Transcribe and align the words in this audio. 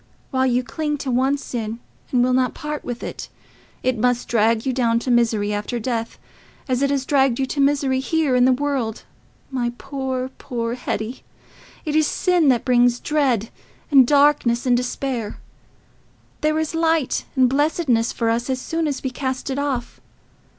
While 0.31 0.47
you 0.47 0.63
cling 0.63 0.97
to 0.97 1.11
one 1.11 1.37
sin 1.37 1.79
and 2.11 2.23
will 2.23 2.33
not 2.33 2.55
part 2.55 2.83
with 2.83 3.03
it, 3.03 3.29
it 3.83 3.99
must 3.99 4.27
drag 4.27 4.65
you 4.65 4.73
down 4.73 4.97
to 4.97 5.11
misery 5.11 5.53
after 5.53 5.77
death, 5.77 6.17
as 6.67 6.81
it 6.81 6.89
has 6.89 7.05
dragged 7.05 7.37
you 7.39 7.45
to 7.45 7.59
misery 7.61 7.99
here 7.99 8.35
in 8.35 8.45
this 8.45 8.55
world, 8.57 9.03
my 9.51 9.73
poor, 9.77 10.29
poor 10.39 10.73
Hetty. 10.73 11.21
It 11.85 11.95
is 11.95 12.07
sin 12.07 12.47
that 12.49 12.65
brings 12.65 12.99
dread, 12.99 13.51
and 13.91 14.07
darkness, 14.07 14.65
and 14.65 14.75
despair: 14.75 15.37
there 16.41 16.57
is 16.57 16.73
light 16.73 17.25
and 17.35 17.47
blessedness 17.47 18.11
for 18.11 18.31
us 18.31 18.49
as 18.49 18.59
soon 18.59 18.87
as 18.87 19.03
we 19.03 19.11
cast 19.11 19.51
it 19.51 19.59
off. 19.59 20.01